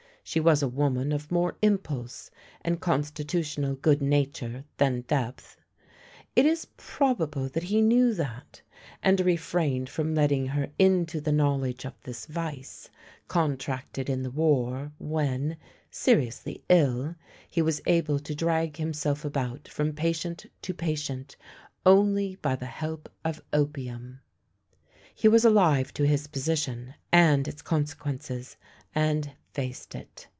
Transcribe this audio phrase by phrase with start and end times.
[0.23, 5.57] She was a woman of more impulse and constitutional good nature than depth.
[6.37, 8.61] It is probable that he knew that,
[9.03, 12.87] and refrained from letting her into the knowledge of this vice,
[13.27, 15.57] contracted in the war when,
[15.89, 17.15] seriously ill,
[17.49, 21.35] he was able to drag him self about from patient to patient
[21.85, 24.21] only by the help of opium.
[25.13, 28.55] He was alive to his position and its conse quences,
[28.95, 30.25] and faced it.